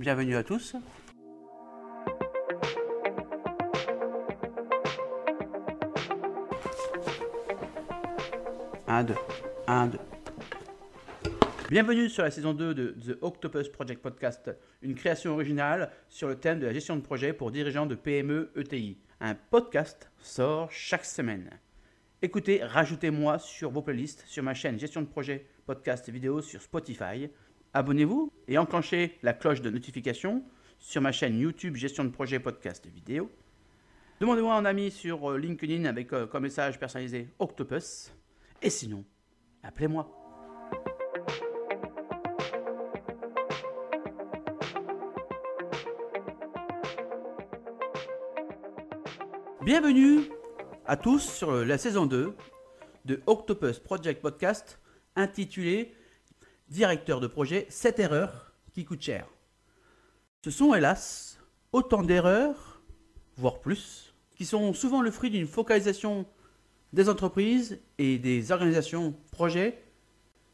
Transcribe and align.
Bienvenue 0.00 0.34
à 0.34 0.42
tous. 0.42 0.76
Un, 8.88 9.04
deux. 9.04 9.14
Un, 9.66 9.88
deux. 9.88 9.98
Bienvenue 11.68 12.08
sur 12.08 12.22
la 12.22 12.30
saison 12.30 12.54
2 12.54 12.72
de 12.72 12.86
The 12.92 13.18
Octopus 13.20 13.68
Project 13.68 14.00
Podcast, 14.00 14.50
une 14.80 14.94
création 14.94 15.34
originale 15.34 15.90
sur 16.08 16.28
le 16.28 16.36
thème 16.36 16.60
de 16.60 16.66
la 16.66 16.72
gestion 16.72 16.96
de 16.96 17.02
projet 17.02 17.34
pour 17.34 17.50
dirigeants 17.50 17.84
de 17.84 17.94
PME 17.94 18.52
ETI. 18.56 18.96
Un 19.20 19.34
podcast 19.34 20.10
sort 20.18 20.72
chaque 20.72 21.04
semaine. 21.04 21.50
Écoutez, 22.22 22.64
rajoutez-moi 22.64 23.38
sur 23.38 23.70
vos 23.70 23.82
playlists, 23.82 24.24
sur 24.26 24.42
ma 24.42 24.54
chaîne 24.54 24.78
Gestion 24.78 25.02
de 25.02 25.08
projet, 25.08 25.46
podcast 25.66 26.08
vidéo 26.08 26.40
sur 26.40 26.62
Spotify. 26.62 27.28
Abonnez-vous 27.72 28.32
et 28.48 28.58
enclenchez 28.58 29.16
la 29.22 29.32
cloche 29.32 29.60
de 29.60 29.70
notification 29.70 30.42
sur 30.80 31.00
ma 31.00 31.12
chaîne 31.12 31.38
YouTube 31.38 31.76
Gestion 31.76 32.02
de 32.04 32.08
projet, 32.08 32.40
podcast 32.40 32.84
vidéo. 32.88 33.30
Demandez-moi 34.20 34.56
un 34.56 34.64
ami 34.64 34.90
sur 34.90 35.30
euh, 35.30 35.38
LinkedIn 35.38 35.84
avec 35.84 36.12
euh, 36.12 36.26
comme 36.26 36.42
message 36.42 36.80
personnalisé 36.80 37.28
Octopus. 37.38 38.10
Et 38.60 38.70
sinon, 38.70 39.04
appelez-moi. 39.62 40.10
Bienvenue 49.62 50.22
à 50.86 50.96
tous 50.96 51.20
sur 51.20 51.52
la 51.64 51.78
saison 51.78 52.06
2 52.06 52.34
de 53.04 53.22
Octopus 53.28 53.78
Project 53.78 54.20
Podcast 54.20 54.80
intitulé 55.14 55.94
Directeur 56.70 57.18
de 57.18 57.26
projet 57.26 57.66
7 57.68 57.98
erreurs 57.98 58.54
qui 58.72 58.84
coûtent 58.84 59.02
cher. 59.02 59.26
Ce 60.44 60.52
sont 60.52 60.72
hélas 60.72 61.40
autant 61.72 62.02
d'erreurs, 62.02 62.80
voire 63.36 63.58
plus, 63.58 64.14
qui 64.36 64.44
sont 64.44 64.72
souvent 64.72 65.02
le 65.02 65.10
fruit 65.10 65.30
d'une 65.30 65.48
focalisation 65.48 66.26
des 66.92 67.08
entreprises 67.08 67.80
et 67.98 68.18
des 68.18 68.52
organisations 68.52 69.16
projets 69.32 69.82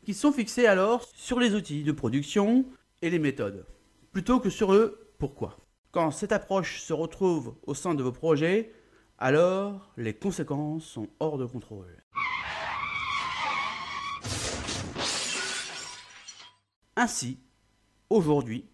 qui 0.07 0.15
sont 0.15 0.33
fixés 0.33 0.67
alors 0.67 1.07
sur 1.15 1.39
les 1.39 1.55
outils 1.55 1.83
de 1.83 1.93
production 1.93 2.65
et 3.03 3.11
les 3.11 3.19
méthodes, 3.19 3.67
plutôt 4.11 4.41
que 4.41 4.49
sur 4.49 4.73
le 4.73 5.11
pourquoi. 5.19 5.59
Quand 5.91 6.11
cette 6.13 6.33
approche 6.33 6.81
se 6.81 6.95
retrouve 6.95 7.57
au 7.67 7.75
sein 7.75 7.95
de 7.95 8.03
vos 8.03 8.13
projets, 8.13 8.73
alors 9.19 9.93
les 9.99 10.15
conséquences 10.15 10.85
sont 10.85 11.09
hors 11.21 11.37
de 11.37 11.45
contrôle. 11.45 12.03
Ainsi, 16.99 17.39
aujourd'hui, 18.09 18.65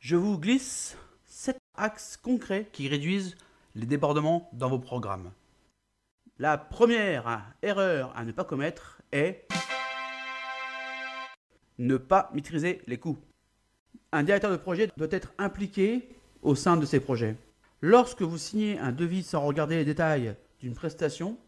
je 0.00 0.16
vous 0.16 0.40
glisse 0.40 0.96
7 1.26 1.56
axes 1.76 2.16
concrets 2.16 2.68
qui 2.72 2.88
réduisent 2.88 3.36
les 3.76 3.86
débordements 3.86 4.50
dans 4.52 4.68
vos 4.68 4.80
programmes. 4.80 5.30
La 6.40 6.58
première 6.58 7.54
erreur 7.62 8.12
à 8.16 8.24
ne 8.24 8.32
pas 8.32 8.42
commettre 8.42 9.00
est 9.12 9.46
ne 11.78 11.96
pas 11.96 12.28
maîtriser 12.34 12.82
les 12.88 12.98
coûts. 12.98 13.18
Un 14.10 14.24
directeur 14.24 14.50
de 14.50 14.56
projet 14.56 14.90
doit 14.96 15.06
être 15.12 15.32
impliqué 15.38 16.08
au 16.42 16.56
sein 16.56 16.76
de 16.76 16.84
ses 16.84 16.98
projets. 16.98 17.36
Lorsque 17.82 18.22
vous 18.22 18.36
signez 18.36 18.80
un 18.80 18.90
devis 18.90 19.22
sans 19.22 19.42
regarder 19.42 19.76
les 19.76 19.84
détails 19.84 20.34
d'une 20.58 20.74
prestation, 20.74 21.38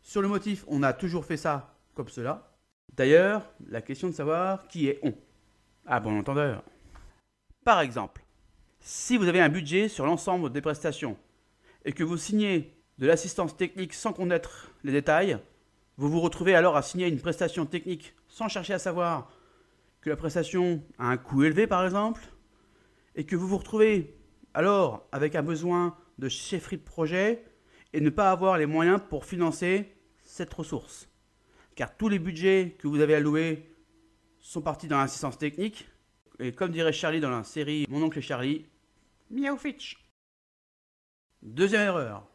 sur 0.00 0.22
le 0.22 0.28
motif 0.28 0.64
on 0.68 0.82
a 0.82 0.94
toujours 0.94 1.26
fait 1.26 1.36
ça 1.36 1.76
comme 1.94 2.08
cela. 2.08 2.47
D'ailleurs, 2.94 3.48
la 3.68 3.82
question 3.82 4.08
de 4.08 4.14
savoir 4.14 4.66
qui 4.68 4.88
est 4.88 4.98
on. 5.02 5.14
Ah 5.86 6.00
bon 6.00 6.18
entendeur. 6.18 6.62
Par 7.64 7.80
exemple, 7.80 8.22
si 8.80 9.16
vous 9.16 9.28
avez 9.28 9.40
un 9.40 9.48
budget 9.48 9.88
sur 9.88 10.06
l'ensemble 10.06 10.50
des 10.50 10.60
prestations 10.60 11.16
et 11.84 11.92
que 11.92 12.04
vous 12.04 12.16
signez 12.16 12.74
de 12.98 13.06
l'assistance 13.06 13.56
technique 13.56 13.94
sans 13.94 14.12
connaître 14.12 14.72
les 14.84 14.92
détails, 14.92 15.38
vous 15.96 16.08
vous 16.08 16.20
retrouvez 16.20 16.54
alors 16.54 16.76
à 16.76 16.82
signer 16.82 17.08
une 17.08 17.20
prestation 17.20 17.66
technique 17.66 18.14
sans 18.28 18.48
chercher 18.48 18.74
à 18.74 18.78
savoir 18.78 19.30
que 20.00 20.10
la 20.10 20.16
prestation 20.16 20.82
a 20.98 21.08
un 21.08 21.16
coût 21.16 21.44
élevé 21.44 21.66
par 21.66 21.84
exemple, 21.84 22.22
et 23.14 23.24
que 23.24 23.36
vous 23.36 23.48
vous 23.48 23.58
retrouvez 23.58 24.14
alors, 24.54 25.06
avec 25.12 25.34
un 25.34 25.42
besoin 25.42 25.96
de 26.18 26.28
chefferie 26.28 26.78
de 26.78 26.82
projet 26.82 27.44
et 27.92 28.00
ne 28.00 28.10
pas 28.10 28.30
avoir 28.30 28.58
les 28.58 28.66
moyens 28.66 29.00
pour 29.08 29.24
financer 29.24 29.94
cette 30.24 30.52
ressource. 30.52 31.07
Car 31.78 31.96
tous 31.96 32.08
les 32.08 32.18
budgets 32.18 32.74
que 32.76 32.88
vous 32.88 32.98
avez 32.98 33.14
alloués 33.14 33.72
sont 34.40 34.62
partis 34.62 34.88
dans 34.88 34.98
l'assistance 34.98 35.38
technique. 35.38 35.88
Et 36.40 36.52
comme 36.52 36.72
dirait 36.72 36.92
Charlie 36.92 37.20
dans 37.20 37.30
la 37.30 37.44
série 37.44 37.86
Mon 37.88 38.02
oncle 38.02 38.20
Charlie, 38.20 38.66
miaou 39.30 39.56
fitch. 39.56 39.96
Deuxième 41.40 41.82
erreur. 41.82 42.26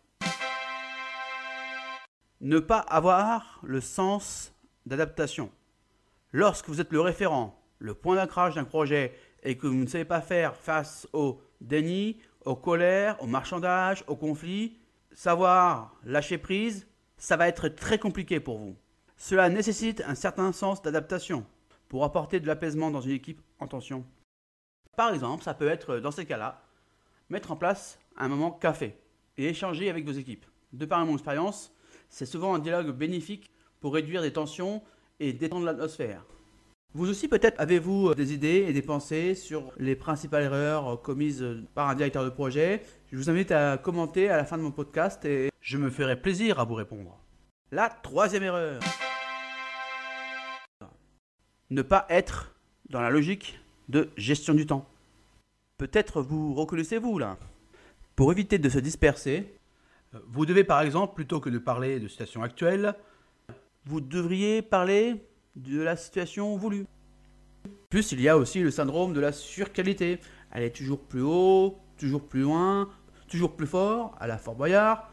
Ne 2.40 2.60
pas 2.60 2.80
avoir 2.80 3.60
le 3.64 3.82
sens 3.82 4.54
d'adaptation. 4.86 5.52
Lorsque 6.32 6.70
vous 6.70 6.80
êtes 6.80 6.94
le 6.94 7.02
référent, 7.02 7.62
le 7.80 7.94
point 7.94 8.16
d'ancrage 8.16 8.56
d'un 8.56 8.64
projet 8.64 9.14
et 9.44 9.58
que 9.58 9.68
vous 9.68 9.76
ne 9.76 9.88
savez 9.88 10.06
pas 10.06 10.22
faire 10.22 10.56
face 10.56 11.06
au 11.12 11.42
déni, 11.60 12.18
aux 12.46 12.56
colères, 12.56 13.22
au 13.22 13.28
marchandage, 13.28 14.06
au 14.08 14.16
conflit, 14.16 14.78
savoir 15.12 16.00
lâcher 16.06 16.38
prise, 16.38 16.88
ça 17.18 17.36
va 17.36 17.50
être 17.50 17.68
très 17.68 18.00
compliqué 18.00 18.40
pour 18.40 18.58
vous. 18.58 18.78
Cela 19.26 19.48
nécessite 19.48 20.04
un 20.06 20.16
certain 20.16 20.52
sens 20.52 20.82
d'adaptation 20.82 21.46
pour 21.88 22.04
apporter 22.04 22.42
de 22.42 22.46
l'apaisement 22.46 22.92
dans 22.92 23.00
une 23.00 23.14
équipe 23.14 23.40
en 23.58 23.68
tension. 23.68 24.04
Par 24.98 25.14
exemple, 25.14 25.46
ça 25.46 25.54
peut 25.54 25.70
être 25.70 26.00
dans 26.00 26.12
ces 26.12 26.26
cas-là, 26.26 26.62
mettre 27.30 27.54
en 27.54 27.56
place 27.56 27.98
un 28.18 28.28
moment 28.28 28.52
café 28.52 28.98
et 29.38 29.48
échanger 29.48 29.90
avec 29.90 30.06
vos 30.06 30.12
équipes. 30.12 30.46
De 30.74 30.86
par 30.86 31.06
mon 31.06 31.14
expérience, 31.14 31.74
c'est 32.10 32.26
souvent 32.26 32.54
un 32.54 32.60
dialogue 32.60 32.92
bénéfique 32.92 33.50
pour 33.80 33.94
réduire 33.94 34.24
des 34.24 34.34
tensions 34.34 34.84
et 35.22 35.32
détendre 35.32 35.68
l'atmosphère. 35.68 36.26
Vous 36.94 37.10
aussi 37.10 37.30
peut-être 37.30 37.62
avez-vous 37.62 38.10
euh, 38.10 38.16
des 38.16 38.34
idées 38.34 38.66
et 38.68 38.74
des 38.74 38.82
pensées 38.82 39.36
sur 39.36 39.72
les 39.78 39.96
principales 39.96 40.44
erreurs 40.44 40.88
euh, 40.90 40.98
commises 40.98 41.44
euh, 41.44 41.64
par 41.74 41.88
un 41.88 41.96
directeur 41.96 42.26
de 42.26 42.30
projet? 42.30 42.84
Je 43.10 43.16
vous 43.16 43.30
invite 43.30 43.52
à 43.52 43.78
commenter 43.78 44.28
à 44.30 44.36
la 44.36 44.44
fin 44.44 44.58
de 44.58 44.64
mon 44.64 44.72
podcast 44.72 45.24
et 45.24 45.50
je 45.62 45.78
me 45.78 45.90
ferai 45.90 46.22
plaisir 46.22 46.60
à 46.60 46.66
vous 46.66 46.76
répondre. 46.76 47.18
La 47.72 47.88
troisième 47.88 48.44
erreur. 48.44 48.82
Ne 51.74 51.82
pas 51.82 52.06
être 52.08 52.54
dans 52.92 53.02
la 53.02 53.10
logique 53.10 53.60
de 53.90 54.12
gestion 54.16 54.54
du 54.54 54.68
temps. 54.68 54.88
Peut-être 55.80 56.22
vous 56.22 56.54
reconnaissez-vous 56.54 57.18
là. 57.18 57.40
Pour 58.16 58.32
éviter 58.32 58.60
de 58.60 58.70
se 58.70 58.78
disperser, 58.78 59.52
vous 60.28 60.46
devez 60.46 60.64
par 60.64 60.82
exemple, 60.82 61.16
plutôt 61.16 61.40
que 61.40 61.50
de 61.50 61.58
parler 61.58 62.00
de 62.00 62.08
situation 62.08 62.44
actuelle, 62.44 62.94
vous 63.86 64.02
devriez 64.02 64.62
parler 64.62 65.26
de 65.56 65.82
la 65.82 65.98
situation 65.98 66.56
voulue. 66.58 66.86
Plus 67.90 68.12
il 68.12 68.22
y 68.22 68.30
a 68.30 68.38
aussi 68.38 68.60
le 68.60 68.70
syndrome 68.70 69.14
de 69.14 69.20
la 69.20 69.32
surqualité. 69.32 70.20
Elle 70.52 70.62
est 70.62 70.76
toujours 70.76 71.00
plus 71.00 71.24
haut, 71.24 71.80
toujours 71.98 72.22
plus 72.22 72.42
loin, 72.42 72.88
toujours 73.28 73.56
plus 73.56 73.66
fort, 73.66 74.16
à 74.20 74.28
la 74.28 74.38
Fort 74.38 74.54
Boyard. 74.54 75.12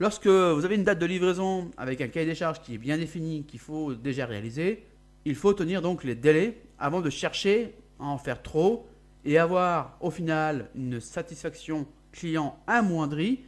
Lorsque 0.00 0.28
vous 0.28 0.64
avez 0.64 0.76
une 0.76 0.84
date 0.84 0.98
de 0.98 1.04
livraison 1.04 1.70
avec 1.76 2.00
un 2.00 2.08
cahier 2.08 2.24
des 2.24 2.34
charges 2.34 2.62
qui 2.62 2.74
est 2.74 2.78
bien 2.78 2.96
défini, 2.96 3.44
qu'il 3.44 3.60
faut 3.60 3.92
déjà 3.92 4.24
réaliser, 4.24 4.86
il 5.26 5.34
faut 5.34 5.52
tenir 5.52 5.82
donc 5.82 6.04
les 6.04 6.14
délais 6.14 6.58
avant 6.78 7.02
de 7.02 7.10
chercher 7.10 7.74
à 7.98 8.04
en 8.04 8.16
faire 8.16 8.40
trop 8.40 8.88
et 9.26 9.36
avoir 9.36 9.98
au 10.00 10.10
final 10.10 10.70
une 10.74 11.00
satisfaction 11.00 11.86
client 12.12 12.58
amoindrie 12.66 13.40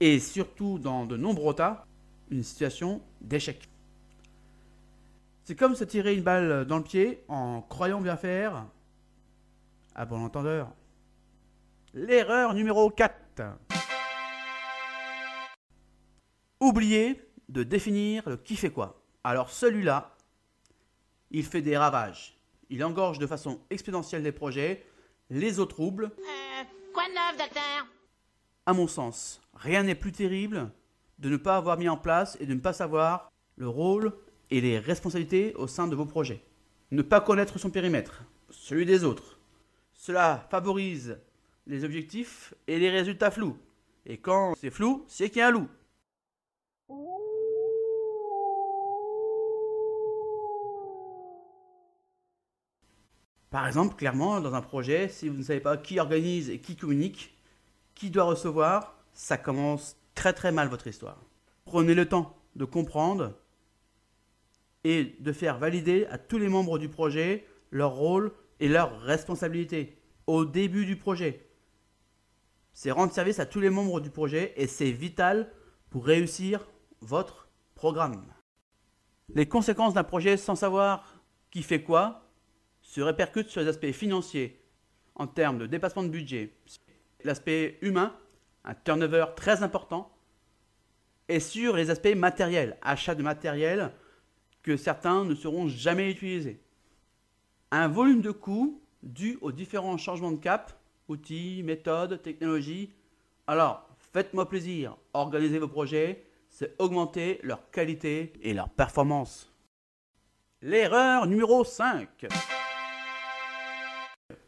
et 0.00 0.18
surtout 0.18 0.80
dans 0.80 1.06
de 1.06 1.16
nombreux 1.16 1.54
tas, 1.54 1.86
une 2.32 2.42
situation 2.42 3.00
d'échec. 3.20 3.68
C'est 5.44 5.54
comme 5.54 5.76
se 5.76 5.84
tirer 5.84 6.16
une 6.16 6.24
balle 6.24 6.64
dans 6.64 6.78
le 6.78 6.84
pied 6.84 7.22
en 7.28 7.62
croyant 7.62 8.00
bien 8.00 8.16
faire. 8.16 8.66
À 9.94 10.06
bon 10.06 10.24
entendeur. 10.24 10.72
L'erreur 11.94 12.54
numéro 12.54 12.90
4. 12.90 13.14
Oubliez 16.60 17.18
de 17.48 17.62
définir 17.62 18.28
le 18.28 18.36
qui 18.36 18.54
fait 18.54 18.70
quoi. 18.70 19.02
Alors 19.24 19.48
celui-là, 19.48 20.14
il 21.30 21.44
fait 21.44 21.62
des 21.62 21.78
ravages. 21.78 22.38
Il 22.68 22.84
engorge 22.84 23.18
de 23.18 23.26
façon 23.26 23.60
exponentielle 23.70 24.22
des 24.22 24.30
projets, 24.30 24.84
les 25.30 25.58
eaux 25.58 25.64
troubles. 25.64 26.12
Euh, 26.18 26.64
quoi 26.92 27.04
de 27.08 27.14
neuf, 27.14 27.38
docteur? 27.38 27.86
À 28.66 28.74
mon 28.74 28.86
sens, 28.86 29.40
rien 29.54 29.84
n'est 29.84 29.94
plus 29.94 30.12
terrible 30.12 30.70
de 31.18 31.30
ne 31.30 31.38
pas 31.38 31.56
avoir 31.56 31.78
mis 31.78 31.88
en 31.88 31.96
place 31.96 32.36
et 32.40 32.46
de 32.46 32.52
ne 32.52 32.60
pas 32.60 32.74
savoir 32.74 33.30
le 33.56 33.68
rôle 33.68 34.12
et 34.50 34.60
les 34.60 34.78
responsabilités 34.78 35.54
au 35.54 35.66
sein 35.66 35.88
de 35.88 35.96
vos 35.96 36.06
projets. 36.06 36.44
Ne 36.90 37.00
pas 37.00 37.22
connaître 37.22 37.58
son 37.58 37.70
périmètre, 37.70 38.24
celui 38.50 38.84
des 38.84 39.02
autres. 39.02 39.38
Cela 39.94 40.46
favorise 40.50 41.18
les 41.66 41.84
objectifs 41.84 42.52
et 42.66 42.78
les 42.78 42.90
résultats 42.90 43.30
flous. 43.30 43.56
Et 44.04 44.18
quand 44.18 44.54
c'est 44.60 44.70
flou, 44.70 45.04
c'est 45.08 45.30
qu'il 45.30 45.38
y 45.38 45.42
a 45.42 45.48
un 45.48 45.52
loup. 45.52 45.68
Par 53.50 53.66
exemple, 53.66 53.96
clairement, 53.96 54.40
dans 54.40 54.54
un 54.54 54.62
projet, 54.62 55.08
si 55.08 55.28
vous 55.28 55.36
ne 55.36 55.42
savez 55.42 55.60
pas 55.60 55.76
qui 55.76 55.98
organise 55.98 56.50
et 56.50 56.60
qui 56.60 56.76
communique, 56.76 57.36
qui 57.94 58.10
doit 58.10 58.24
recevoir, 58.24 58.96
ça 59.12 59.36
commence 59.36 59.96
très 60.14 60.32
très 60.32 60.52
mal 60.52 60.68
votre 60.68 60.86
histoire. 60.86 61.18
Prenez 61.64 61.94
le 61.94 62.08
temps 62.08 62.36
de 62.54 62.64
comprendre 62.64 63.36
et 64.84 65.16
de 65.18 65.32
faire 65.32 65.58
valider 65.58 66.06
à 66.06 66.18
tous 66.18 66.38
les 66.38 66.48
membres 66.48 66.78
du 66.78 66.88
projet 66.88 67.44
leur 67.70 67.92
rôle 67.92 68.32
et 68.60 68.68
leurs 68.68 69.00
responsabilités 69.00 69.98
au 70.26 70.44
début 70.44 70.86
du 70.86 70.96
projet. 70.96 71.46
C'est 72.72 72.90
rendre 72.90 73.12
service 73.12 73.40
à 73.40 73.46
tous 73.46 73.60
les 73.60 73.70
membres 73.70 74.00
du 74.00 74.10
projet 74.10 74.52
et 74.56 74.66
c'est 74.66 74.90
vital 74.90 75.52
pour 75.90 76.06
réussir 76.06 76.66
votre 77.00 77.48
programme. 77.74 78.24
Les 79.34 79.46
conséquences 79.46 79.94
d'un 79.94 80.04
projet 80.04 80.36
sans 80.36 80.54
savoir 80.54 81.04
qui 81.50 81.62
fait 81.62 81.82
quoi 81.82 82.29
se 82.90 83.00
répercutent 83.00 83.50
sur 83.50 83.60
les 83.60 83.68
aspects 83.68 83.92
financiers 83.92 84.60
en 85.14 85.28
termes 85.28 85.58
de 85.58 85.66
dépassement 85.66 86.02
de 86.02 86.08
budget, 86.08 86.52
l'aspect 87.22 87.78
humain, 87.82 88.16
un 88.64 88.74
turnover 88.74 89.26
très 89.36 89.62
important, 89.62 90.10
et 91.28 91.38
sur 91.38 91.76
les 91.76 91.90
aspects 91.90 92.16
matériels, 92.16 92.76
achat 92.82 93.14
de 93.14 93.22
matériel 93.22 93.92
que 94.64 94.76
certains 94.76 95.24
ne 95.24 95.36
seront 95.36 95.68
jamais 95.68 96.10
utilisés. 96.10 96.60
Un 97.70 97.86
volume 97.86 98.22
de 98.22 98.32
coûts 98.32 98.82
dû 99.04 99.38
aux 99.40 99.52
différents 99.52 99.96
changements 99.96 100.32
de 100.32 100.40
cap, 100.40 100.76
outils, 101.06 101.62
méthodes, 101.62 102.20
technologies. 102.22 102.92
Alors, 103.46 103.88
faites-moi 104.12 104.48
plaisir, 104.48 104.96
organisez 105.12 105.60
vos 105.60 105.68
projets, 105.68 106.24
c'est 106.48 106.74
augmenter 106.80 107.38
leur 107.44 107.70
qualité 107.70 108.32
et 108.42 108.52
leur 108.52 108.68
performance. 108.68 109.54
L'erreur 110.60 111.28
numéro 111.28 111.62
5. 111.62 112.26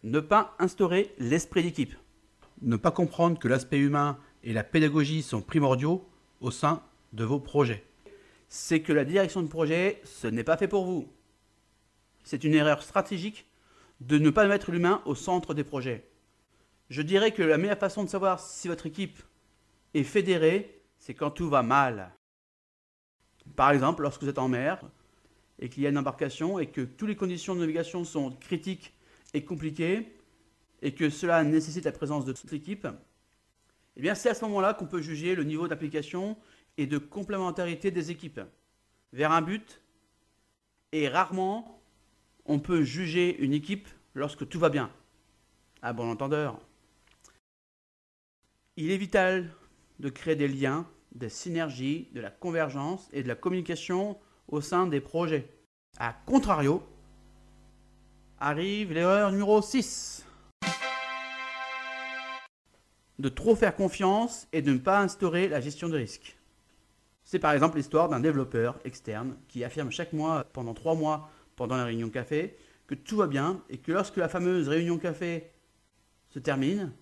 Ne 0.02 0.18
pas 0.18 0.56
instaurer 0.58 1.14
l'esprit 1.18 1.62
d'équipe. 1.62 1.94
Ne 2.60 2.76
pas 2.76 2.90
comprendre 2.90 3.38
que 3.38 3.46
l'aspect 3.46 3.78
humain 3.78 4.18
et 4.42 4.52
la 4.52 4.64
pédagogie 4.64 5.22
sont 5.22 5.42
primordiaux 5.42 6.08
au 6.40 6.50
sein 6.50 6.82
de 7.12 7.24
vos 7.24 7.38
projets. 7.38 7.84
C'est 8.48 8.82
que 8.82 8.92
la 8.92 9.04
direction 9.04 9.42
de 9.42 9.48
projet, 9.48 10.00
ce 10.04 10.26
n'est 10.26 10.44
pas 10.44 10.56
fait 10.56 10.66
pour 10.66 10.84
vous. 10.84 11.08
C'est 12.24 12.42
une 12.42 12.54
erreur 12.54 12.82
stratégique 12.82 13.46
de 14.00 14.18
ne 14.18 14.30
pas 14.30 14.46
mettre 14.46 14.72
l'humain 14.72 15.02
au 15.06 15.14
centre 15.14 15.54
des 15.54 15.64
projets. 15.64 16.08
Je 16.90 17.02
dirais 17.02 17.32
que 17.32 17.42
la 17.42 17.56
meilleure 17.56 17.78
façon 17.78 18.02
de 18.02 18.08
savoir 18.08 18.40
si 18.40 18.66
votre 18.68 18.86
équipe 18.86 19.22
est 19.94 20.02
fédérée, 20.02 20.82
c'est 20.98 21.14
quand 21.14 21.30
tout 21.30 21.48
va 21.48 21.62
mal. 21.62 22.12
Par 23.54 23.70
exemple, 23.70 24.02
lorsque 24.02 24.22
vous 24.22 24.28
êtes 24.28 24.38
en 24.38 24.48
mer 24.48 24.82
et 25.60 25.68
qu'il 25.68 25.84
y 25.84 25.86
a 25.86 25.90
une 25.90 25.98
embarcation 25.98 26.58
et 26.58 26.66
que 26.66 26.80
toutes 26.80 27.08
les 27.08 27.16
conditions 27.16 27.54
de 27.54 27.60
navigation 27.60 28.04
sont 28.04 28.32
critiques 28.32 28.92
et 29.34 29.44
compliquées 29.44 30.18
et 30.82 30.94
que 30.94 31.10
cela 31.10 31.44
nécessite 31.44 31.84
la 31.84 31.92
présence 31.92 32.24
de 32.24 32.32
toute 32.32 32.50
l'équipe, 32.50 32.86
eh 33.96 34.00
bien 34.00 34.14
c'est 34.14 34.30
à 34.30 34.34
ce 34.34 34.44
moment-là 34.44 34.74
qu'on 34.74 34.86
peut 34.86 35.02
juger 35.02 35.34
le 35.34 35.44
niveau 35.44 35.68
d'application 35.68 36.36
et 36.76 36.86
de 36.86 36.98
complémentarité 36.98 37.90
des 37.90 38.10
équipes 38.10 38.40
vers 39.12 39.32
un 39.32 39.42
but 39.42 39.82
et 40.92 41.08
rarement 41.08 41.82
on 42.44 42.58
peut 42.58 42.82
juger 42.82 43.38
une 43.38 43.52
équipe 43.52 43.88
lorsque 44.14 44.48
tout 44.48 44.58
va 44.58 44.68
bien. 44.68 44.90
À 45.80 45.92
bon 45.92 46.10
entendeur. 46.10 46.60
Il 48.76 48.90
est 48.90 48.96
vital 48.96 49.50
de 49.98 50.08
créer 50.08 50.36
des 50.36 50.48
liens, 50.48 50.88
des 51.14 51.28
synergies, 51.28 52.08
de 52.12 52.20
la 52.20 52.30
convergence 52.30 53.08
et 53.12 53.22
de 53.22 53.28
la 53.28 53.34
communication 53.34 54.18
au 54.48 54.60
sein 54.60 54.86
des 54.86 55.00
projets. 55.00 55.48
A 55.98 56.12
contrario, 56.26 56.82
arrive 58.42 58.92
l'erreur 58.92 59.30
numéro 59.30 59.62
6. 59.62 60.26
De 63.20 63.28
trop 63.28 63.54
faire 63.54 63.76
confiance 63.76 64.48
et 64.52 64.62
de 64.62 64.72
ne 64.72 64.78
pas 64.78 65.00
instaurer 65.00 65.46
la 65.48 65.60
gestion 65.60 65.88
de 65.88 65.96
risque. 65.96 66.36
C'est 67.22 67.38
par 67.38 67.52
exemple 67.52 67.76
l'histoire 67.76 68.08
d'un 68.08 68.18
développeur 68.18 68.80
externe 68.84 69.36
qui 69.46 69.62
affirme 69.62 69.92
chaque 69.92 70.12
mois, 70.12 70.44
pendant 70.52 70.74
trois 70.74 70.96
mois, 70.96 71.30
pendant 71.54 71.76
la 71.76 71.84
réunion 71.84 72.10
café, 72.10 72.56
que 72.88 72.96
tout 72.96 73.16
va 73.16 73.28
bien 73.28 73.62
et 73.70 73.78
que 73.78 73.92
lorsque 73.92 74.16
la 74.16 74.28
fameuse 74.28 74.68
réunion 74.68 74.98
café 74.98 75.52
se 76.28 76.40
termine, 76.40 76.92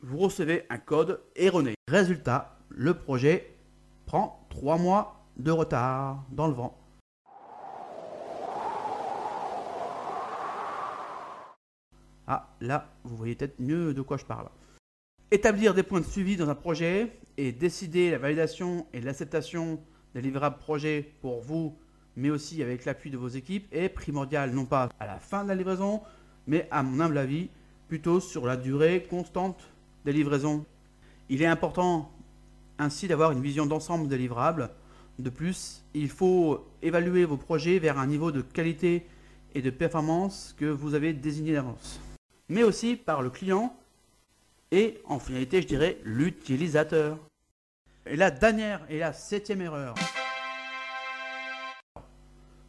vous 0.00 0.18
recevez 0.18 0.66
un 0.68 0.78
code 0.78 1.22
erroné. 1.34 1.76
Résultat, 1.88 2.58
le 2.68 2.92
projet 2.92 3.56
prend 4.04 4.46
trois 4.50 4.76
mois 4.76 5.24
de 5.38 5.50
retard 5.50 6.26
dans 6.30 6.46
le 6.46 6.52
vent. 6.52 6.78
Ah, 12.28 12.48
là, 12.60 12.88
vous 13.02 13.16
voyez 13.16 13.34
peut-être 13.34 13.58
mieux 13.58 13.92
de 13.92 14.02
quoi 14.02 14.16
je 14.16 14.24
parle. 14.24 14.48
Établir 15.30 15.74
des 15.74 15.82
points 15.82 16.00
de 16.00 16.06
suivi 16.06 16.36
dans 16.36 16.48
un 16.48 16.54
projet 16.54 17.18
et 17.36 17.50
décider 17.50 18.12
la 18.12 18.18
validation 18.18 18.86
et 18.92 19.00
l'acceptation 19.00 19.80
des 20.14 20.22
livrables 20.22 20.58
projets 20.58 21.12
pour 21.20 21.40
vous 21.40 21.74
mais 22.18 22.30
aussi 22.30 22.60
avec 22.62 22.84
l'appui 22.84 23.10
de 23.10 23.16
vos 23.16 23.28
équipes, 23.28 23.66
est 23.72 23.88
primordial, 23.88 24.50
non 24.50 24.64
pas 24.64 24.88
à 24.98 25.06
la 25.06 25.20
fin 25.20 25.44
de 25.44 25.48
la 25.48 25.54
livraison, 25.54 26.02
mais 26.48 26.66
à 26.72 26.82
mon 26.82 27.00
humble 27.00 27.16
avis, 27.16 27.48
plutôt 27.86 28.18
sur 28.18 28.44
la 28.44 28.56
durée 28.56 29.06
constante 29.08 29.70
des 30.04 30.12
livraisons. 30.12 30.64
Il 31.28 31.42
est 31.42 31.46
important 31.46 32.10
ainsi 32.78 33.06
d'avoir 33.06 33.30
une 33.30 33.40
vision 33.40 33.66
d'ensemble 33.66 34.08
des 34.08 34.18
livrables. 34.18 34.68
De 35.20 35.30
plus, 35.30 35.84
il 35.94 36.10
faut 36.10 36.66
évaluer 36.82 37.24
vos 37.24 37.36
projets 37.36 37.78
vers 37.78 37.98
un 37.98 38.06
niveau 38.06 38.32
de 38.32 38.40
qualité 38.40 39.06
et 39.54 39.62
de 39.62 39.70
performance 39.70 40.56
que 40.58 40.66
vous 40.66 40.94
avez 40.94 41.12
désigné 41.12 41.52
d'avance. 41.52 42.00
Mais 42.48 42.62
aussi 42.62 42.96
par 42.96 43.22
le 43.22 43.30
client 43.30 43.74
et 44.70 45.00
en 45.06 45.18
finalité, 45.18 45.62
je 45.62 45.66
dirais, 45.66 45.98
l'utilisateur. 46.04 47.18
Et 48.06 48.16
la 48.16 48.30
dernière 48.30 48.80
et 48.88 48.98
la 48.98 49.12
septième 49.12 49.60
erreur 49.60 49.94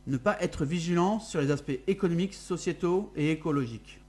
ne 0.07 0.17
pas 0.17 0.41
être 0.41 0.65
vigilant 0.65 1.19
sur 1.19 1.39
les 1.39 1.51
aspects 1.51 1.79
économiques, 1.87 2.33
sociétaux 2.33 3.11
et 3.15 3.31
écologiques. 3.31 4.01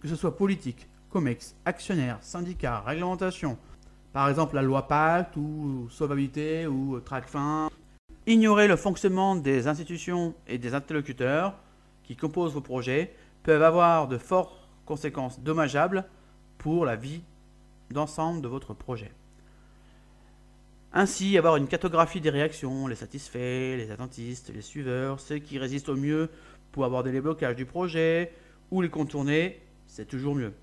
Que 0.00 0.08
ce 0.08 0.14
soit 0.14 0.36
politique, 0.36 0.86
COMEX, 1.10 1.56
actionnaires, 1.64 2.18
syndicats, 2.20 2.80
réglementation, 2.80 3.56
par 4.12 4.28
exemple 4.28 4.56
la 4.56 4.62
loi 4.62 4.86
Pacte 4.86 5.36
ou 5.36 5.88
Sauvabilité 5.90 6.66
ou 6.66 7.00
TRACFIN. 7.00 7.70
Ignorer 8.26 8.68
le 8.68 8.76
fonctionnement 8.76 9.36
des 9.36 9.68
institutions 9.68 10.34
et 10.46 10.58
des 10.58 10.74
interlocuteurs 10.74 11.54
qui 12.04 12.14
composent 12.14 12.52
vos 12.52 12.60
projets 12.60 13.14
peuvent 13.42 13.62
avoir 13.62 14.06
de 14.06 14.18
fortes 14.18 14.57
conséquences 14.88 15.40
dommageables 15.40 16.06
pour 16.56 16.86
la 16.86 16.96
vie 16.96 17.20
d'ensemble 17.90 18.40
de 18.40 18.48
votre 18.48 18.72
projet. 18.72 19.12
Ainsi, 20.94 21.36
avoir 21.36 21.56
une 21.56 21.68
cartographie 21.68 22.22
des 22.22 22.30
réactions, 22.30 22.86
les 22.86 22.96
satisfaits, 22.96 23.76
les 23.76 23.90
attentistes, 23.90 24.50
les 24.54 24.62
suiveurs, 24.62 25.20
ceux 25.20 25.38
qui 25.38 25.58
résistent 25.58 25.90
au 25.90 25.96
mieux 25.96 26.30
pour 26.72 26.86
aborder 26.86 27.12
les 27.12 27.20
blocages 27.20 27.54
du 27.54 27.66
projet 27.66 28.32
ou 28.70 28.80
les 28.80 28.88
contourner, 28.88 29.60
c'est 29.86 30.08
toujours 30.08 30.34
mieux. 30.34 30.54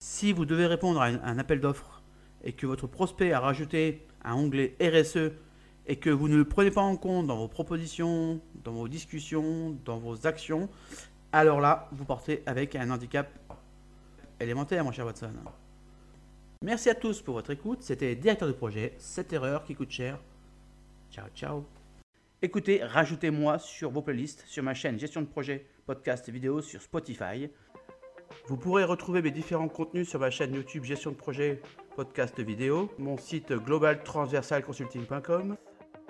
Si 0.00 0.34
vous 0.34 0.44
devez 0.44 0.66
répondre 0.66 1.00
à 1.00 1.06
un 1.06 1.38
appel 1.38 1.60
d'offres 1.60 2.02
et 2.44 2.52
que 2.52 2.66
votre 2.66 2.86
prospect 2.86 3.32
a 3.32 3.40
rajouté 3.40 4.06
un 4.22 4.34
onglet 4.34 4.76
RSE 4.82 5.32
et 5.86 5.96
que 5.96 6.10
vous 6.10 6.28
ne 6.28 6.36
le 6.36 6.44
prenez 6.44 6.70
pas 6.70 6.82
en 6.82 6.96
compte 6.96 7.26
dans 7.26 7.38
vos 7.38 7.48
propositions, 7.48 8.40
dans 8.64 8.72
vos 8.72 8.88
discussions, 8.88 9.76
dans 9.86 9.98
vos 9.98 10.26
actions, 10.26 10.68
alors 11.32 11.60
là, 11.60 11.88
vous 11.92 12.04
partez 12.04 12.42
avec 12.46 12.74
un 12.74 12.90
handicap 12.90 13.28
élémentaire, 14.40 14.84
mon 14.84 14.92
cher 14.92 15.04
Watson. 15.04 15.32
Merci 16.64 16.90
à 16.90 16.94
tous 16.94 17.22
pour 17.22 17.34
votre 17.34 17.50
écoute. 17.50 17.82
C'était 17.82 18.16
Directeur 18.16 18.48
de 18.48 18.52
projet, 18.52 18.94
cette 18.98 19.32
erreur 19.32 19.64
qui 19.64 19.74
coûte 19.74 19.90
cher. 19.90 20.18
Ciao, 21.10 21.26
ciao. 21.34 21.64
Écoutez, 22.40 22.82
rajoutez-moi 22.82 23.58
sur 23.58 23.90
vos 23.90 24.02
playlists, 24.02 24.44
sur 24.46 24.62
ma 24.62 24.74
chaîne 24.74 24.98
Gestion 24.98 25.22
de 25.22 25.26
projet, 25.26 25.66
podcast 25.86 26.28
et 26.28 26.62
sur 26.62 26.80
Spotify. 26.80 27.50
Vous 28.46 28.56
pourrez 28.56 28.84
retrouver 28.84 29.22
mes 29.22 29.30
différents 29.30 29.68
contenus 29.68 30.08
sur 30.08 30.20
ma 30.20 30.30
chaîne 30.30 30.54
YouTube 30.54 30.84
Gestion 30.84 31.10
de 31.10 31.16
projet, 31.16 31.60
podcast 31.96 32.38
vidéo, 32.40 32.90
mon 32.98 33.18
site 33.18 33.52
globaltransversalconsulting.com. 33.52 35.56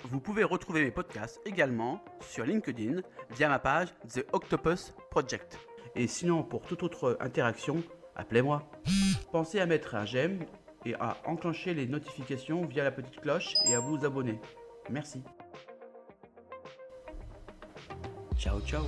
Vous 0.05 0.21
pouvez 0.21 0.45
retrouver 0.45 0.85
mes 0.85 0.91
podcasts 0.91 1.41
également 1.45 2.03
sur 2.21 2.45
LinkedIn 2.45 3.03
via 3.31 3.49
ma 3.49 3.59
page 3.59 3.89
The 4.15 4.25
Octopus 4.33 4.95
Project. 5.11 5.59
Et 5.95 6.07
sinon, 6.07 6.43
pour 6.43 6.63
toute 6.63 6.83
autre 6.83 7.17
interaction, 7.21 7.83
appelez-moi. 8.15 8.63
Pensez 9.33 9.61
à 9.61 9.67
mettre 9.67 9.95
un 9.95 10.05
j'aime 10.05 10.47
et 10.85 10.95
à 10.95 11.17
enclencher 11.27 11.75
les 11.75 11.87
notifications 11.87 12.65
via 12.65 12.85
la 12.85 12.93
petite 12.93 13.21
cloche 13.21 13.55
et 13.67 13.75
à 13.75 13.81
vous 13.81 14.05
abonner. 14.05 14.41
Merci. 14.89 15.23
Ciao 18.37 18.61
ciao 18.61 18.85